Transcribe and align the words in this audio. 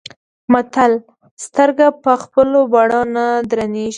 متل: 0.53 0.91
سترګه 1.45 1.87
په 2.03 2.11
خپلو 2.23 2.59
بڼو 2.73 3.01
نه 3.15 3.25
درنيږي. 3.49 3.89